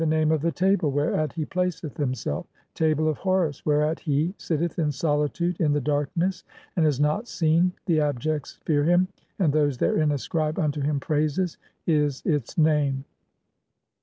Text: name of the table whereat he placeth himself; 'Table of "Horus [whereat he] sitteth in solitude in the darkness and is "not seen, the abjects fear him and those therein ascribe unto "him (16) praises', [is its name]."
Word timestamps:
name 0.03 0.31
of 0.31 0.41
the 0.41 0.51
table 0.51 0.89
whereat 0.89 1.33
he 1.33 1.45
placeth 1.45 1.95
himself; 1.97 2.47
'Table 2.73 3.07
of 3.07 3.19
"Horus 3.19 3.63
[whereat 3.67 3.99
he] 3.99 4.33
sitteth 4.39 4.79
in 4.79 4.91
solitude 4.91 5.61
in 5.61 5.73
the 5.73 5.79
darkness 5.79 6.43
and 6.75 6.87
is 6.87 6.99
"not 6.99 7.27
seen, 7.27 7.73
the 7.85 7.99
abjects 7.99 8.57
fear 8.65 8.83
him 8.83 9.09
and 9.37 9.53
those 9.53 9.77
therein 9.77 10.11
ascribe 10.11 10.57
unto 10.57 10.79
"him 10.81 10.95
(16) 10.95 10.99
praises', 11.01 11.57
[is 11.85 12.23
its 12.25 12.57
name]." 12.57 13.05